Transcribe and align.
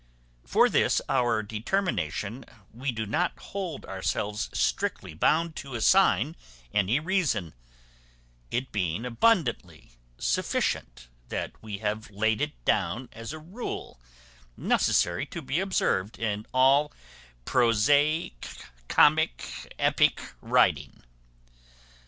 For 0.47 0.67
this 0.67 0.99
our 1.07 1.43
determination 1.43 2.43
we 2.73 2.91
do 2.91 3.05
not 3.05 3.37
hold 3.37 3.85
ourselves 3.85 4.49
strictly 4.51 5.13
bound 5.13 5.55
to 5.57 5.75
assign 5.75 6.35
any 6.73 6.99
reason; 6.99 7.53
it 8.49 8.71
being 8.71 9.05
abundantly 9.05 9.91
sufficient 10.17 11.07
that 11.29 11.51
we 11.61 11.77
have 11.85 12.09
laid 12.09 12.41
it 12.41 12.65
down 12.65 13.09
as 13.11 13.31
a 13.31 13.37
rule 13.37 14.01
necessary 14.57 15.27
to 15.27 15.39
be 15.43 15.59
observed 15.59 16.17
in 16.17 16.47
all 16.51 16.91
prosai 17.45 18.33
comi 18.89 19.29
epic 19.77 20.19
writing. 20.41 21.03